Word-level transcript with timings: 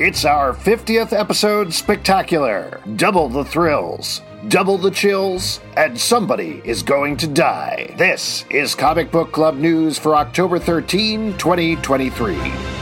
It's 0.00 0.24
our 0.24 0.54
50th 0.54 1.12
episode 1.12 1.74
spectacular. 1.74 2.80
Double 2.96 3.28
the 3.28 3.44
thrills, 3.44 4.22
double 4.48 4.78
the 4.78 4.90
chills, 4.90 5.60
and 5.76 6.00
somebody 6.00 6.62
is 6.64 6.82
going 6.82 7.18
to 7.18 7.26
die. 7.26 7.94
This 7.98 8.46
is 8.48 8.74
Comic 8.74 9.10
Book 9.10 9.30
Club 9.30 9.56
news 9.56 9.98
for 9.98 10.16
October 10.16 10.58
13, 10.58 11.36
2023. 11.36 12.79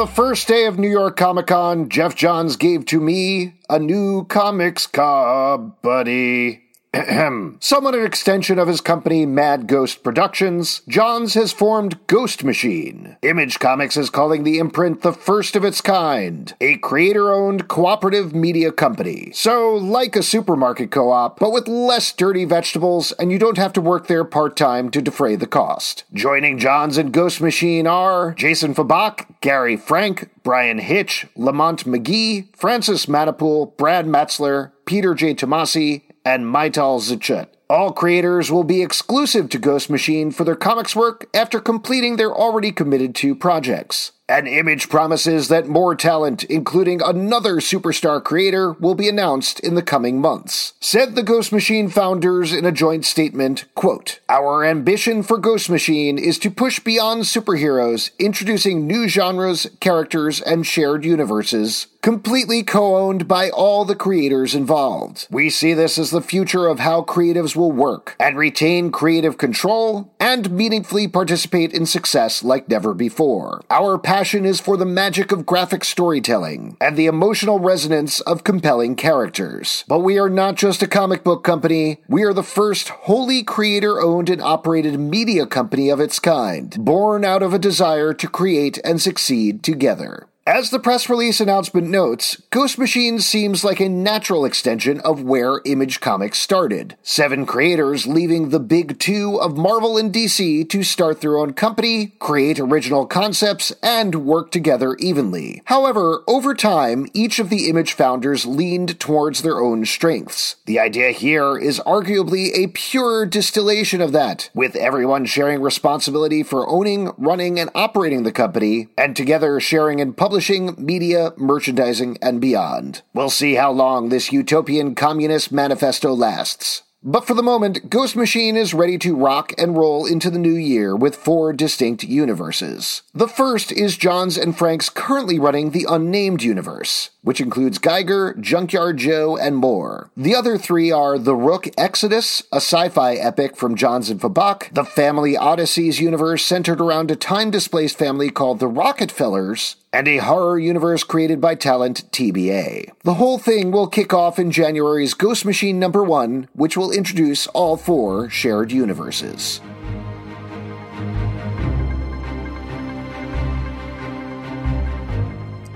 The 0.00 0.06
first 0.06 0.48
day 0.48 0.64
of 0.64 0.78
New 0.78 0.88
York 0.88 1.18
Comic 1.18 1.48
Con, 1.48 1.90
Geoff 1.90 2.14
Johns 2.16 2.56
gave 2.56 2.86
to 2.86 2.98
me 2.98 3.52
a 3.68 3.78
new 3.78 4.24
comics 4.24 4.86
card, 4.86 5.82
buddy. 5.82 6.69
Somewhat 7.60 7.94
an 7.94 8.04
extension 8.04 8.58
of 8.58 8.66
his 8.66 8.80
company 8.80 9.24
Mad 9.24 9.68
Ghost 9.68 10.02
Productions, 10.02 10.82
Johns 10.88 11.34
has 11.34 11.52
formed 11.52 12.04
Ghost 12.08 12.42
Machine. 12.42 13.16
Image 13.22 13.60
Comics 13.60 13.96
is 13.96 14.10
calling 14.10 14.42
the 14.42 14.58
imprint 14.58 15.02
the 15.02 15.12
first 15.12 15.54
of 15.54 15.64
its 15.64 15.80
kind, 15.80 16.52
a 16.60 16.78
creator 16.78 17.32
owned 17.32 17.68
cooperative 17.68 18.34
media 18.34 18.72
company. 18.72 19.30
So, 19.32 19.76
like 19.76 20.16
a 20.16 20.22
supermarket 20.22 20.90
co 20.90 21.12
op, 21.12 21.38
but 21.38 21.52
with 21.52 21.68
less 21.68 22.10
dirty 22.12 22.44
vegetables, 22.44 23.12
and 23.12 23.30
you 23.30 23.38
don't 23.38 23.58
have 23.58 23.72
to 23.74 23.80
work 23.80 24.08
there 24.08 24.24
part 24.24 24.56
time 24.56 24.90
to 24.90 25.00
defray 25.00 25.36
the 25.36 25.46
cost. 25.46 26.02
Joining 26.12 26.58
Johns 26.58 26.98
and 26.98 27.12
Ghost 27.12 27.40
Machine 27.40 27.86
are 27.86 28.34
Jason 28.34 28.74
Fabok, 28.74 29.26
Gary 29.40 29.76
Frank, 29.76 30.28
Bryan 30.42 30.78
Hitch, 30.78 31.28
Lamont 31.36 31.84
McGee, 31.84 32.48
Francis 32.56 33.06
Manapul, 33.06 33.76
Brad 33.76 34.08
Meltzer, 34.08 34.72
Peter 34.86 35.14
J. 35.14 35.34
Tomasi, 35.36 36.02
and 36.24 36.44
Maytal 36.44 37.00
Zchut. 37.00 37.48
All 37.68 37.92
creators 37.92 38.50
will 38.50 38.64
be 38.64 38.82
exclusive 38.82 39.48
to 39.50 39.58
Ghost 39.58 39.90
Machine 39.90 40.30
for 40.30 40.44
their 40.44 40.56
comics 40.56 40.96
work 40.96 41.28
after 41.32 41.60
completing 41.60 42.16
their 42.16 42.34
already 42.34 42.72
committed 42.72 43.14
to 43.16 43.34
projects. 43.34 44.12
An 44.30 44.46
image 44.46 44.88
promises 44.88 45.48
that 45.48 45.66
more 45.66 45.96
talent, 45.96 46.44
including 46.44 47.02
another 47.02 47.56
superstar 47.56 48.22
creator, 48.22 48.74
will 48.74 48.94
be 48.94 49.08
announced 49.08 49.58
in 49.58 49.74
the 49.74 49.82
coming 49.82 50.20
months. 50.20 50.74
Said 50.78 51.16
the 51.16 51.24
Ghost 51.24 51.50
Machine 51.50 51.88
founders 51.88 52.52
in 52.52 52.64
a 52.64 52.70
joint 52.70 53.04
statement, 53.04 53.64
quote, 53.74 54.20
Our 54.28 54.64
ambition 54.64 55.24
for 55.24 55.36
Ghost 55.36 55.68
Machine 55.68 56.16
is 56.16 56.38
to 56.38 56.50
push 56.52 56.78
beyond 56.78 57.24
superheroes, 57.24 58.16
introducing 58.20 58.86
new 58.86 59.08
genres, 59.08 59.66
characters, 59.80 60.40
and 60.40 60.64
shared 60.64 61.04
universes, 61.04 61.88
completely 62.00 62.62
co-owned 62.62 63.26
by 63.26 63.50
all 63.50 63.84
the 63.84 63.96
creators 63.96 64.54
involved. 64.54 65.26
We 65.28 65.50
see 65.50 65.74
this 65.74 65.98
as 65.98 66.12
the 66.12 66.22
future 66.22 66.68
of 66.68 66.78
how 66.78 67.02
creatives 67.02 67.56
will 67.56 67.72
work 67.72 68.14
and 68.20 68.38
retain 68.38 68.92
creative 68.92 69.38
control 69.38 70.12
and 70.30 70.48
meaningfully 70.52 71.08
participate 71.08 71.72
in 71.72 71.84
success 71.84 72.44
like 72.44 72.68
never 72.68 72.94
before. 72.94 73.64
Our 73.68 73.98
passion 73.98 74.44
is 74.44 74.60
for 74.60 74.76
the 74.76 74.86
magic 74.86 75.32
of 75.32 75.44
graphic 75.44 75.84
storytelling 75.84 76.76
and 76.80 76.96
the 76.96 77.06
emotional 77.06 77.58
resonance 77.58 78.20
of 78.20 78.44
compelling 78.44 78.94
characters. 78.94 79.84
But 79.88 80.00
we 80.00 80.20
are 80.20 80.30
not 80.30 80.54
just 80.54 80.84
a 80.84 80.86
comic 80.86 81.24
book 81.24 81.42
company, 81.42 81.98
we 82.08 82.22
are 82.22 82.32
the 82.32 82.44
first 82.44 82.90
wholly 82.90 83.42
creator 83.42 84.00
owned 84.00 84.30
and 84.30 84.40
operated 84.40 85.00
media 85.00 85.46
company 85.46 85.88
of 85.88 85.98
its 85.98 86.20
kind, 86.20 86.76
born 86.78 87.24
out 87.24 87.42
of 87.42 87.52
a 87.52 87.58
desire 87.58 88.14
to 88.14 88.28
create 88.28 88.78
and 88.84 89.02
succeed 89.02 89.64
together. 89.64 90.28
As 90.52 90.70
the 90.70 90.80
press 90.80 91.08
release 91.08 91.40
announcement 91.40 91.86
notes, 91.86 92.42
Ghost 92.50 92.76
Machine 92.76 93.20
seems 93.20 93.62
like 93.62 93.78
a 93.78 93.88
natural 93.88 94.44
extension 94.44 94.98
of 95.02 95.22
where 95.22 95.60
Image 95.64 96.00
Comics 96.00 96.40
started. 96.40 96.96
Seven 97.04 97.46
creators 97.46 98.04
leaving 98.04 98.48
the 98.48 98.58
big 98.58 98.98
two 98.98 99.40
of 99.40 99.56
Marvel 99.56 99.96
and 99.96 100.12
DC 100.12 100.68
to 100.68 100.82
start 100.82 101.20
their 101.20 101.38
own 101.38 101.52
company, 101.52 102.16
create 102.18 102.58
original 102.58 103.06
concepts, 103.06 103.72
and 103.80 104.26
work 104.26 104.50
together 104.50 104.96
evenly. 104.98 105.62
However, 105.66 106.24
over 106.26 106.52
time, 106.52 107.06
each 107.14 107.38
of 107.38 107.48
the 107.48 107.68
Image 107.68 107.92
founders 107.92 108.44
leaned 108.44 108.98
towards 108.98 109.42
their 109.42 109.60
own 109.60 109.86
strengths. 109.86 110.56
The 110.66 110.80
idea 110.80 111.12
here 111.12 111.58
is 111.58 111.78
arguably 111.86 112.50
a 112.56 112.72
pure 112.74 113.24
distillation 113.24 114.00
of 114.00 114.10
that, 114.10 114.50
with 114.52 114.74
everyone 114.74 115.26
sharing 115.26 115.62
responsibility 115.62 116.42
for 116.42 116.68
owning, 116.68 117.12
running, 117.16 117.60
and 117.60 117.70
operating 117.72 118.24
the 118.24 118.32
company, 118.32 118.88
and 118.98 119.14
together 119.14 119.60
sharing 119.60 120.00
and 120.00 120.16
publishing 120.16 120.39
publishing, 120.40 120.74
media, 120.78 121.34
merchandising, 121.36 122.16
and 122.22 122.40
beyond. 122.40 123.02
We'll 123.12 123.28
see 123.28 123.56
how 123.56 123.72
long 123.72 124.08
this 124.08 124.32
utopian 124.32 124.94
communist 124.94 125.52
manifesto 125.52 126.14
lasts. 126.14 126.82
But 127.02 127.26
for 127.26 127.34
the 127.34 127.42
moment, 127.42 127.90
Ghost 127.90 128.16
Machine 128.16 128.56
is 128.56 128.72
ready 128.72 128.96
to 128.98 129.14
rock 129.14 129.52
and 129.58 129.76
roll 129.76 130.06
into 130.06 130.30
the 130.30 130.38
new 130.38 130.54
year 130.54 130.96
with 130.96 131.14
four 131.14 131.52
distinct 131.52 132.04
universes. 132.04 133.02
The 133.12 133.28
first 133.28 133.70
is 133.70 133.98
Johns 133.98 134.38
and 134.38 134.56
Frank's 134.56 134.88
currently 134.88 135.38
running 135.38 135.72
the 135.72 135.86
Unnamed 135.86 136.42
Universe, 136.42 137.10
which 137.22 137.40
includes 137.40 137.78
Geiger, 137.78 138.34
Junkyard 138.40 138.96
Joe, 138.96 139.36
and 139.36 139.56
more. 139.56 140.10
The 140.16 140.34
other 140.34 140.56
three 140.56 140.90
are 140.90 141.18
The 141.18 141.34
Rook 141.34 141.68
Exodus, 141.76 142.42
a 142.52 142.56
sci 142.56 142.88
fi 142.88 143.14
epic 143.14 143.56
from 143.56 143.76
Johns 143.76 144.10
and 144.10 144.20
Fabok, 144.20 144.72
the 144.72 144.84
Family 144.84 145.36
Odysseys 145.36 146.00
universe 146.00 146.44
centered 146.44 146.80
around 146.80 147.10
a 147.10 147.16
time 147.16 147.50
displaced 147.50 147.98
family 147.98 148.30
called 148.30 148.58
the 148.58 148.68
Rockefellers, 148.68 149.76
and 149.92 150.06
a 150.06 150.18
horror 150.18 150.58
universe 150.58 151.04
created 151.04 151.40
by 151.40 151.54
Talent 151.54 152.10
TBA. 152.12 152.90
The 153.02 153.14
whole 153.14 153.38
thing 153.38 153.70
will 153.70 153.88
kick 153.88 154.14
off 154.14 154.38
in 154.38 154.50
January's 154.50 155.14
Ghost 155.14 155.44
Machine 155.44 155.78
number 155.78 156.02
1, 156.02 156.48
which 156.52 156.76
will 156.76 156.92
introduce 156.92 157.46
all 157.48 157.76
four 157.76 158.30
shared 158.30 158.72
universes. 158.72 159.60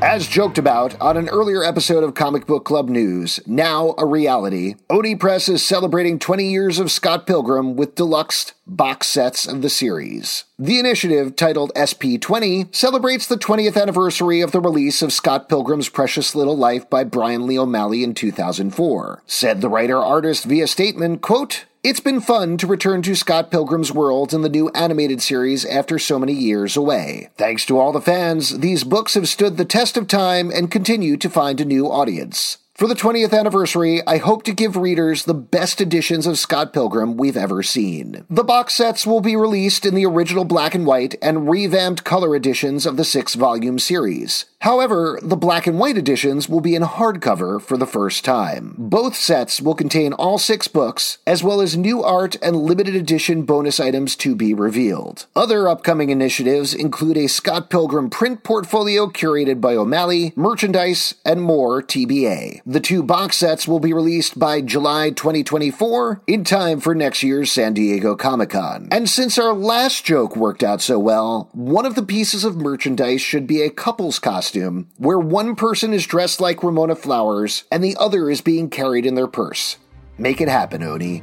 As 0.04 0.28
joked 0.28 0.58
about 0.58 1.00
on 1.00 1.16
an 1.16 1.30
earlier 1.30 1.64
episode 1.64 2.04
of 2.04 2.14
Comic 2.14 2.46
Book 2.46 2.66
Club 2.66 2.90
News, 2.90 3.40
now 3.46 3.94
a 3.96 4.04
reality, 4.04 4.74
Oni 4.90 5.16
Press 5.16 5.48
is 5.48 5.64
celebrating 5.64 6.18
20 6.18 6.44
years 6.44 6.78
of 6.78 6.90
Scott 6.90 7.26
Pilgrim 7.26 7.74
with 7.74 7.94
deluxe 7.94 8.52
box 8.66 9.06
sets 9.06 9.46
of 9.46 9.62
the 9.62 9.70
series. 9.70 10.44
The 10.58 10.78
initiative, 10.78 11.36
titled 11.36 11.72
SP20, 11.74 12.74
celebrates 12.74 13.26
the 13.26 13.38
20th 13.38 13.80
anniversary 13.80 14.42
of 14.42 14.52
the 14.52 14.60
release 14.60 15.00
of 15.00 15.10
Scott 15.10 15.48
Pilgrim's 15.48 15.88
Precious 15.88 16.34
Little 16.34 16.56
Life 16.56 16.90
by 16.90 17.02
Bryan 17.02 17.46
Lee 17.46 17.58
O'Malley 17.58 18.04
in 18.04 18.12
2004. 18.12 19.22
Said 19.24 19.62
the 19.62 19.70
writer 19.70 19.96
artist 19.96 20.44
via 20.44 20.66
statement, 20.66 21.22
quote, 21.22 21.64
it's 21.84 22.00
been 22.00 22.18
fun 22.18 22.56
to 22.56 22.66
return 22.66 23.02
to 23.02 23.14
Scott 23.14 23.50
Pilgrim's 23.50 23.92
world 23.92 24.32
in 24.32 24.40
the 24.40 24.48
new 24.48 24.70
animated 24.70 25.20
series 25.20 25.66
after 25.66 25.98
so 25.98 26.18
many 26.18 26.32
years 26.32 26.78
away. 26.78 27.28
Thanks 27.36 27.66
to 27.66 27.78
all 27.78 27.92
the 27.92 28.00
fans, 28.00 28.60
these 28.60 28.84
books 28.84 29.12
have 29.12 29.28
stood 29.28 29.58
the 29.58 29.66
test 29.66 29.98
of 29.98 30.08
time 30.08 30.50
and 30.50 30.70
continue 30.70 31.18
to 31.18 31.28
find 31.28 31.60
a 31.60 31.64
new 31.66 31.86
audience. 31.86 32.56
For 32.74 32.88
the 32.88 32.96
20th 32.96 33.32
anniversary, 33.32 34.02
I 34.04 34.16
hope 34.16 34.42
to 34.42 34.52
give 34.52 34.76
readers 34.76 35.26
the 35.26 35.32
best 35.32 35.80
editions 35.80 36.26
of 36.26 36.40
Scott 36.40 36.72
Pilgrim 36.72 37.16
we've 37.16 37.36
ever 37.36 37.62
seen. 37.62 38.26
The 38.28 38.42
box 38.42 38.74
sets 38.74 39.06
will 39.06 39.20
be 39.20 39.36
released 39.36 39.86
in 39.86 39.94
the 39.94 40.06
original 40.06 40.44
black 40.44 40.74
and 40.74 40.84
white 40.84 41.14
and 41.22 41.48
revamped 41.48 42.02
color 42.02 42.34
editions 42.34 42.84
of 42.84 42.96
the 42.96 43.04
six 43.04 43.36
volume 43.36 43.78
series. 43.78 44.46
However, 44.64 45.20
the 45.22 45.36
black 45.36 45.66
and 45.66 45.78
white 45.78 45.98
editions 45.98 46.48
will 46.48 46.62
be 46.62 46.74
in 46.74 46.82
hardcover 46.82 47.60
for 47.60 47.76
the 47.76 47.86
first 47.86 48.24
time. 48.24 48.74
Both 48.78 49.14
sets 49.14 49.60
will 49.60 49.74
contain 49.74 50.14
all 50.14 50.38
six 50.38 50.68
books, 50.68 51.18
as 51.26 51.44
well 51.44 51.60
as 51.60 51.76
new 51.76 52.02
art 52.02 52.36
and 52.42 52.56
limited 52.56 52.96
edition 52.96 53.42
bonus 53.42 53.78
items 53.78 54.16
to 54.16 54.34
be 54.34 54.54
revealed. 54.54 55.26
Other 55.36 55.68
upcoming 55.68 56.08
initiatives 56.08 56.72
include 56.72 57.18
a 57.18 57.28
Scott 57.28 57.68
Pilgrim 57.68 58.08
print 58.08 58.42
portfolio 58.42 59.06
curated 59.06 59.60
by 59.60 59.76
O'Malley, 59.76 60.32
merchandise, 60.34 61.14
and 61.26 61.42
more 61.42 61.82
TBA. 61.82 62.62
The 62.66 62.80
two 62.80 63.02
box 63.02 63.36
sets 63.36 63.68
will 63.68 63.78
be 63.78 63.92
released 63.92 64.38
by 64.38 64.62
July 64.62 65.10
2024 65.10 66.22
in 66.26 66.44
time 66.44 66.80
for 66.80 66.94
next 66.94 67.22
year's 67.22 67.52
San 67.52 67.74
Diego 67.74 68.16
Comic 68.16 68.50
Con. 68.50 68.88
And 68.90 69.06
since 69.06 69.38
our 69.38 69.52
last 69.52 70.06
joke 70.06 70.34
worked 70.34 70.62
out 70.62 70.80
so 70.80 70.98
well, 70.98 71.50
one 71.52 71.84
of 71.84 71.94
the 71.94 72.02
pieces 72.02 72.42
of 72.42 72.56
merchandise 72.56 73.20
should 73.20 73.46
be 73.46 73.60
a 73.60 73.68
couple's 73.68 74.18
costume 74.18 74.88
where 74.96 75.18
one 75.18 75.56
person 75.56 75.92
is 75.92 76.06
dressed 76.06 76.40
like 76.40 76.62
Ramona 76.62 76.94
Flowers 76.94 77.64
and 77.70 77.84
the 77.84 77.98
other 78.00 78.30
is 78.30 78.40
being 78.40 78.70
carried 78.70 79.04
in 79.04 79.14
their 79.14 79.26
purse. 79.26 79.76
Make 80.16 80.40
it 80.40 80.48
happen, 80.48 80.82
Oni. 80.82 81.22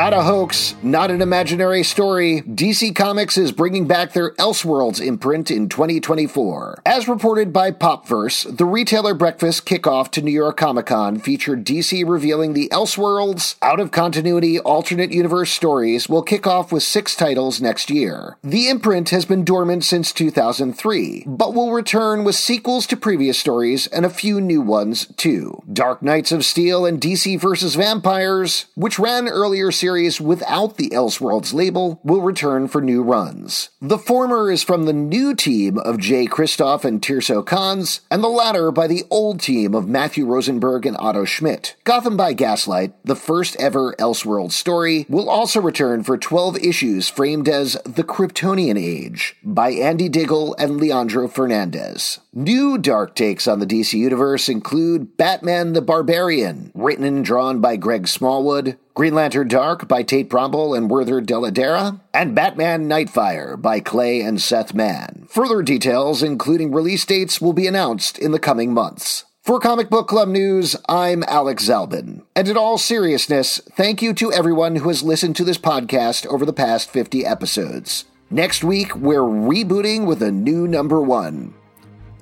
Not 0.00 0.14
a 0.14 0.22
hoax, 0.22 0.74
not 0.82 1.10
an 1.10 1.20
imaginary 1.20 1.82
story, 1.82 2.40
DC 2.40 2.96
Comics 2.96 3.36
is 3.36 3.52
bringing 3.52 3.86
back 3.86 4.14
their 4.14 4.30
Elseworlds 4.36 4.98
imprint 4.98 5.50
in 5.50 5.68
2024. 5.68 6.80
As 6.86 7.06
reported 7.06 7.52
by 7.52 7.70
Popverse, 7.70 8.44
the 8.56 8.64
retailer 8.64 9.12
breakfast 9.12 9.66
kickoff 9.66 10.10
to 10.12 10.22
New 10.22 10.32
York 10.32 10.56
Comic 10.56 10.86
Con 10.86 11.18
featured 11.18 11.66
DC 11.66 12.08
revealing 12.08 12.54
the 12.54 12.70
Elseworlds 12.70 13.56
out 13.60 13.78
of 13.78 13.90
continuity 13.90 14.58
alternate 14.58 15.12
universe 15.12 15.50
stories 15.50 16.08
will 16.08 16.22
kick 16.22 16.46
off 16.46 16.72
with 16.72 16.82
six 16.82 17.14
titles 17.14 17.60
next 17.60 17.90
year. 17.90 18.38
The 18.42 18.70
imprint 18.70 19.10
has 19.10 19.26
been 19.26 19.44
dormant 19.44 19.84
since 19.84 20.14
2003, 20.14 21.24
but 21.26 21.52
will 21.52 21.72
return 21.72 22.24
with 22.24 22.36
sequels 22.36 22.86
to 22.86 22.96
previous 22.96 23.38
stories 23.38 23.86
and 23.88 24.06
a 24.06 24.08
few 24.08 24.40
new 24.40 24.62
ones 24.62 25.08
too. 25.18 25.62
Dark 25.70 26.00
Knights 26.00 26.32
of 26.32 26.46
Steel 26.46 26.86
and 26.86 26.98
DC 26.98 27.38
vs. 27.38 27.74
Vampires, 27.74 28.64
which 28.76 28.98
ran 28.98 29.28
earlier 29.28 29.70
series 29.70 29.89
without 30.20 30.76
the 30.76 30.90
Elseworlds 30.90 31.52
label 31.52 32.00
will 32.04 32.20
return 32.20 32.68
for 32.68 32.80
new 32.80 33.02
runs. 33.02 33.70
The 33.80 33.98
former 33.98 34.50
is 34.50 34.62
from 34.62 34.84
the 34.84 34.92
new 34.92 35.34
team 35.34 35.78
of 35.78 35.98
Jay 35.98 36.26
Kristoff 36.26 36.84
and 36.84 37.02
Tirso 37.02 37.44
Cons, 37.44 38.02
and 38.10 38.22
the 38.22 38.28
latter 38.28 38.70
by 38.70 38.86
the 38.86 39.04
old 39.10 39.40
team 39.40 39.74
of 39.74 39.88
Matthew 39.88 40.26
Rosenberg 40.26 40.86
and 40.86 40.96
Otto 40.98 41.24
Schmidt. 41.24 41.74
Gotham 41.84 42.16
by 42.16 42.32
Gaslight, 42.32 42.92
the 43.04 43.16
first 43.16 43.56
ever 43.58 43.94
Elseworlds 43.94 44.52
story, 44.52 45.06
will 45.08 45.28
also 45.28 45.60
return 45.60 46.04
for 46.04 46.16
12 46.16 46.58
issues 46.58 47.08
framed 47.08 47.48
as 47.48 47.72
The 47.84 48.04
Kryptonian 48.04 48.78
Age 48.78 49.36
by 49.42 49.70
Andy 49.70 50.08
Diggle 50.08 50.54
and 50.58 50.76
Leandro 50.76 51.26
Fernandez. 51.26 52.20
New 52.32 52.78
dark 52.78 53.16
takes 53.16 53.48
on 53.48 53.58
the 53.58 53.66
DC 53.66 53.94
Universe 53.94 54.48
include 54.48 55.16
Batman 55.16 55.72
the 55.72 55.82
Barbarian, 55.82 56.70
written 56.74 57.04
and 57.04 57.24
drawn 57.24 57.60
by 57.60 57.76
Greg 57.76 58.06
Smallwood, 58.06 58.78
Green 59.00 59.14
Lantern 59.14 59.48
Dark 59.48 59.88
by 59.88 60.02
Tate 60.02 60.28
Brombal 60.28 60.76
and 60.76 60.90
Werther 60.90 61.22
Dell'Edera, 61.22 62.02
and 62.12 62.34
Batman 62.34 62.86
Nightfire 62.86 63.58
by 63.58 63.80
Clay 63.80 64.20
and 64.20 64.38
Seth 64.38 64.74
Mann. 64.74 65.26
Further 65.30 65.62
details, 65.62 66.22
including 66.22 66.70
release 66.70 67.06
dates, 67.06 67.40
will 67.40 67.54
be 67.54 67.66
announced 67.66 68.18
in 68.18 68.32
the 68.32 68.38
coming 68.38 68.74
months. 68.74 69.24
For 69.42 69.58
Comic 69.58 69.88
Book 69.88 70.06
Club 70.06 70.28
News, 70.28 70.76
I'm 70.86 71.24
Alex 71.28 71.66
Zalben. 71.66 72.24
And 72.36 72.46
in 72.46 72.58
all 72.58 72.76
seriousness, 72.76 73.58
thank 73.74 74.02
you 74.02 74.12
to 74.12 74.34
everyone 74.34 74.76
who 74.76 74.88
has 74.88 75.02
listened 75.02 75.34
to 75.36 75.44
this 75.44 75.56
podcast 75.56 76.26
over 76.26 76.44
the 76.44 76.52
past 76.52 76.90
50 76.90 77.24
episodes. 77.24 78.04
Next 78.28 78.62
week, 78.62 78.94
we're 78.94 79.20
rebooting 79.20 80.06
with 80.06 80.22
a 80.22 80.30
new 80.30 80.68
number 80.68 81.00
one. 81.00 81.54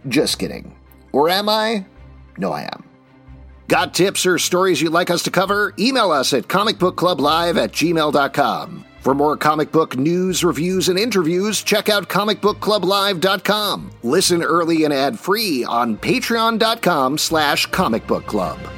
Just 0.07 0.39
kidding. 0.39 0.77
Or 1.11 1.29
am 1.29 1.49
I? 1.49 1.87
No, 2.37 2.53
I 2.53 2.71
am. 2.73 2.88
Got 3.69 3.93
tips 3.93 4.25
or 4.25 4.39
stories 4.39 4.81
you'd 4.81 4.93
like 4.93 5.11
us 5.11 5.23
to 5.25 5.31
cover? 5.31 5.75
Email 5.79 6.11
us 6.11 6.33
at 6.33 6.45
comicbookclublive 6.45 7.63
at 7.63 7.73
gmail.com. 7.73 8.85
For 9.01 9.15
more 9.15 9.37
comic 9.37 9.71
book 9.71 9.97
news, 9.97 10.43
reviews, 10.43 10.89
and 10.89 10.99
interviews, 10.99 11.63
check 11.63 11.89
out 11.89 12.09
comicbookclublive.com. 12.09 13.91
Listen 14.03 14.43
early 14.43 14.85
and 14.85 14.93
ad-free 14.93 15.65
on 15.65 15.97
patreon.com 15.99 17.19
slash 17.19 17.69
comicbookclub. 17.69 18.78